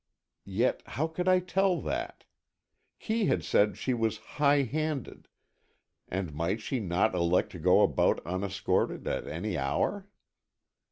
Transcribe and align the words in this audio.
Yet, 0.49 0.81
how 0.87 1.05
could 1.05 1.27
I 1.27 1.39
tell 1.39 1.79
that? 1.81 2.25
Kee 2.97 3.25
had 3.25 3.43
said 3.43 3.77
she 3.77 3.93
was 3.93 4.17
high 4.41 4.63
handed, 4.63 5.27
and 6.07 6.33
might 6.33 6.59
she 6.59 6.79
not 6.79 7.13
elect 7.13 7.51
to 7.51 7.59
go 7.59 7.81
about 7.83 8.19
unescorted 8.25 9.07
at 9.07 9.27
any 9.27 9.59
hour? 9.59 10.07